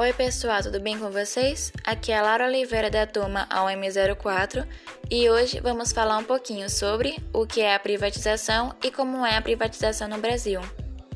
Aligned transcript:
Oi 0.00 0.14
pessoal, 0.14 0.62
tudo 0.62 0.80
bem 0.80 0.98
com 0.98 1.10
vocês? 1.10 1.70
Aqui 1.84 2.10
é 2.10 2.16
a 2.16 2.22
Laura 2.22 2.46
Oliveira 2.46 2.88
da 2.88 3.06
turma 3.06 3.46
AUM04 3.50 4.66
e 5.10 5.28
hoje 5.28 5.60
vamos 5.60 5.92
falar 5.92 6.16
um 6.16 6.24
pouquinho 6.24 6.70
sobre 6.70 7.18
o 7.34 7.46
que 7.46 7.60
é 7.60 7.74
a 7.74 7.78
privatização 7.78 8.74
e 8.82 8.90
como 8.90 9.26
é 9.26 9.36
a 9.36 9.42
privatização 9.42 10.08
no 10.08 10.16
Brasil. 10.16 10.62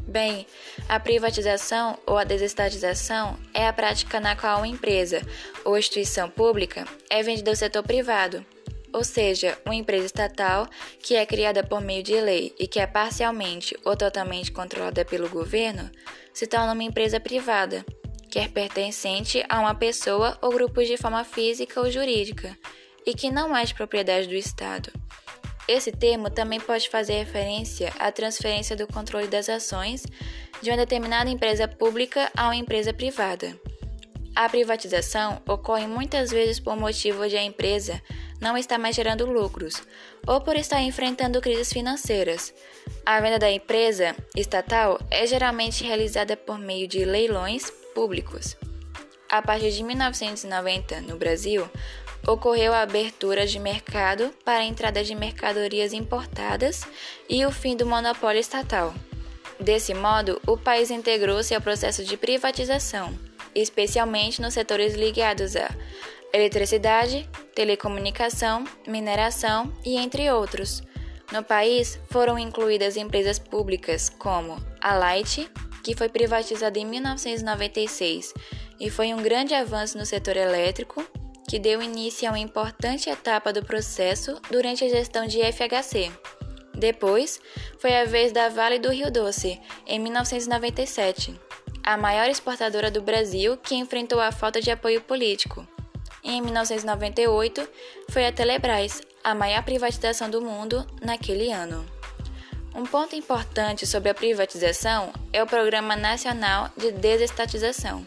Bem, 0.07 0.47
a 0.87 1.01
privatização 1.01 1.99
ou 2.07 2.19
a 2.19 2.25
desestatização 2.25 3.39
é 3.55 3.67
a 3.67 3.73
prática 3.73 4.21
na 4.21 4.37
qual 4.37 4.59
uma 4.59 4.69
empresa 4.69 5.23
ou 5.65 5.79
instituição 5.79 6.29
pública 6.29 6.85
é 7.09 7.23
vendida 7.23 7.51
ao 7.51 7.57
setor 7.57 7.85
privado, 7.85 8.45
ou 8.93 9.03
seja, 9.03 9.57
uma 9.65 9.75
empresa 9.75 10.05
estatal 10.05 10.69
que 11.03 11.17
é 11.17 11.25
criada 11.25 11.65
por 11.65 11.81
meio 11.81 12.03
de 12.03 12.21
lei 12.21 12.55
e 12.59 12.69
que 12.69 12.79
é 12.79 12.87
parcialmente 12.87 13.75
ou 13.83 13.97
totalmente 13.97 14.53
controlada 14.53 15.07
pelo 15.07 15.31
governo, 15.31 15.91
se 16.35 16.47
torna 16.47 16.75
uma 16.75 16.85
empresa 16.85 17.19
privada 17.19 17.83
quer 18.35 18.49
pertencente 18.49 19.45
a 19.49 19.61
uma 19.61 19.77
pessoa 19.77 20.37
ou 20.43 20.51
grupo 20.51 20.83
de 20.83 20.97
forma 20.97 21.23
física 21.23 21.81
ou 21.81 21.89
jurídica, 21.89 22.59
e 23.07 23.15
que 23.15 23.31
não 23.31 23.57
é 23.57 23.65
de 23.65 23.73
propriedade 23.73 24.27
do 24.27 24.35
Estado. 24.35 24.91
Esse 25.69 25.93
termo 25.93 26.29
também 26.29 26.59
pode 26.59 26.89
fazer 26.89 27.13
referência 27.13 27.93
à 27.97 28.11
transferência 28.11 28.75
do 28.75 28.89
controle 28.89 29.29
das 29.29 29.49
ações 29.49 30.05
de 30.61 30.69
uma 30.69 30.77
determinada 30.77 31.31
empresa 31.31 31.69
pública 31.69 32.29
a 32.37 32.47
uma 32.47 32.57
empresa 32.57 32.93
privada. 32.93 33.57
A 34.35 34.49
privatização 34.49 35.41
ocorre 35.49 35.87
muitas 35.87 36.33
vezes 36.33 36.59
por 36.59 36.77
motivo 36.77 37.29
de 37.29 37.37
a 37.37 37.43
empresa 37.43 38.03
não 38.41 38.59
estar 38.59 38.79
mais 38.79 38.97
gerando 38.97 39.27
lucros 39.27 39.81
ou 40.27 40.41
por 40.41 40.57
estar 40.57 40.83
enfrentando 40.83 41.41
crises 41.41 41.73
financeiras. 41.73 42.53
A 43.07 43.21
venda 43.21 43.39
da 43.39 43.49
empresa 43.49 44.17
estatal 44.35 44.99
é 45.09 45.25
geralmente 45.25 45.85
realizada 45.85 46.37
por 46.37 46.59
meio 46.59 46.89
de 46.89 47.05
leilões 47.05 47.73
públicos. 47.95 48.57
A 49.31 49.41
partir 49.41 49.71
de 49.71 49.83
1990, 49.83 51.01
no 51.03 51.17
Brasil, 51.17 51.69
ocorreu 52.27 52.73
a 52.73 52.83
abertura 52.83 53.47
de 53.47 53.59
mercado 53.59 54.31
para 54.45 54.61
a 54.61 54.65
entrada 54.65 55.03
de 55.03 55.15
mercadorias 55.15 55.93
importadas 55.93 56.83
e 57.29 57.45
o 57.45 57.51
fim 57.51 57.77
do 57.77 57.87
monopólio 57.87 58.41
estatal. 58.41 58.95
Desse 59.59 59.95
modo, 59.95 60.41
o 60.47 60.57
país 60.57 60.91
integrou-se 60.91 61.55
ao 61.55 61.61
processo 61.61 62.05
de 62.05 62.17
privatização, 62.17 63.17
especialmente 63.55 64.43
nos 64.43 64.55
setores 64.55 64.95
ligados 64.95 65.55
à 65.57 65.71
eletricidade, 66.33 67.29
telecomunicação, 67.55 68.65
mineração 68.87 69.73
e 69.85 69.97
entre 69.97 70.31
outros. 70.31 70.83
No 71.33 71.43
país 71.43 71.99
foram 72.11 72.39
incluídas 72.39 72.97
empresas 72.97 73.39
públicas 73.39 74.09
como 74.09 74.57
a 74.81 74.95
Light, 74.95 75.49
que 75.85 75.95
foi 75.95 76.09
privatizada 76.09 76.79
em 76.79 76.87
1996 76.87 78.33
e 78.81 78.91
foi 78.91 79.13
um 79.13 79.23
grande 79.23 79.55
avanço 79.55 79.99
no 79.99 80.07
setor 80.07 80.37
elétrico, 80.37 81.07
que 81.47 81.59
deu 81.59 81.83
início 81.83 82.27
a 82.27 82.33
uma 82.33 82.39
importante 82.39 83.11
etapa 83.11 83.53
do 83.53 83.63
processo 83.63 84.41
durante 84.51 84.83
a 84.83 84.89
gestão 84.89 85.27
de 85.27 85.41
FHC. 85.41 86.11
Depois, 86.75 87.39
foi 87.79 87.95
a 87.97 88.05
vez 88.05 88.33
da 88.33 88.49
Vale 88.49 88.79
do 88.79 88.91
Rio 88.91 89.13
Doce, 89.13 89.61
em 89.87 90.01
1997, 90.01 91.39
a 91.85 91.97
maior 91.97 92.29
exportadora 92.29 92.91
do 92.91 93.03
Brasil 93.03 93.57
que 93.59 93.75
enfrentou 93.75 94.19
a 94.19 94.33
falta 94.33 94.61
de 94.61 94.71
apoio 94.71 95.03
político. 95.03 95.67
Em 96.25 96.41
1998, 96.41 97.69
foi 98.09 98.27
a 98.27 98.33
Telebrás, 98.33 99.03
a 99.23 99.35
maior 99.35 99.63
privatização 99.63 100.31
do 100.31 100.41
mundo 100.41 100.85
naquele 101.03 101.53
ano. 101.53 101.94
Um 102.75 102.85
ponto 102.85 103.15
importante 103.15 103.87
sobre 103.87 104.11
a 104.11 104.15
privatização 104.15 105.13
é 105.33 105.41
o 105.41 105.47
Programa 105.47 105.95
Nacional 105.95 106.69
de 106.77 106.91
Desestatização, 106.91 108.05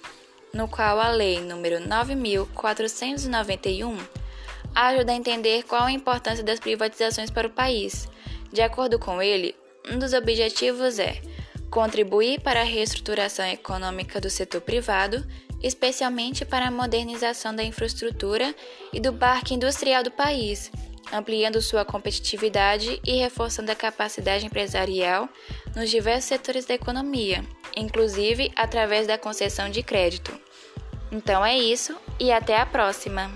no 0.54 0.68
qual 0.68 1.00
a 1.00 1.10
Lei 1.10 1.38
nº 1.38 1.88
9491 1.88 3.98
ajuda 4.76 5.14
a 5.14 5.16
entender 5.16 5.64
qual 5.64 5.84
a 5.84 5.92
importância 5.92 6.44
das 6.44 6.60
privatizações 6.60 7.32
para 7.32 7.48
o 7.48 7.52
país. 7.52 8.10
De 8.52 8.62
acordo 8.62 9.00
com 9.00 9.22
ele, 9.22 9.56
um 9.90 9.98
dos 9.98 10.12
objetivos 10.12 11.00
é 11.00 11.22
contribuir 11.72 12.42
para 12.42 12.60
a 12.60 12.66
reestruturação 12.66 13.46
econômica 13.46 14.20
do 14.20 14.30
setor 14.30 14.60
privado, 14.60 15.26
especialmente 15.64 16.44
para 16.44 16.68
a 16.68 16.72
modernização 16.72 17.56
da 17.56 17.64
infraestrutura 17.64 18.54
e 18.92 19.00
do 19.00 19.14
parque 19.14 19.54
industrial 19.54 20.04
do 20.04 20.12
país 20.12 20.70
ampliando 21.12 21.62
sua 21.62 21.86
competitividade 21.86 23.00
e 23.06 23.18
reforçando 23.18 23.72
a 23.72 23.76
capacidade 23.76 24.46
empresarial 24.46 25.30
nos 25.76 25.90
diversos 25.90 26.26
setores 26.26 26.66
da 26.66 26.74
economia, 26.74 27.44
inclusive 27.76 28.52
através 28.56 29.08
da 29.08 29.18
concessão 29.18 29.70
de 29.70 29.84
crédito. 29.84 30.32
Então 31.12 31.46
é 31.46 31.58
isso 31.58 31.98
e 32.20 32.32
até 32.32 32.60
a 32.60 32.66
próxima! 32.66 33.32